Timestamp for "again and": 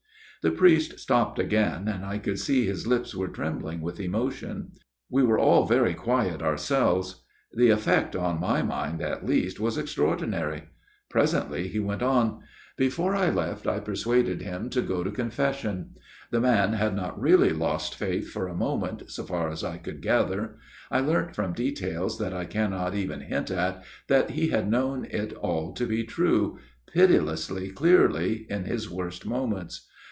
1.37-2.03